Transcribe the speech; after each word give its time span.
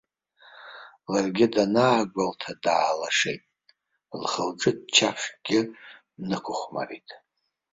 Ларгьы 1.11 1.47
данаагәалҭа, 1.53 2.53
даалашеит, 2.63 3.43
лхы-лҿы 4.21 4.71
ччаԥшькгьы 4.81 5.59
нықәыхәмарит. 6.27 7.09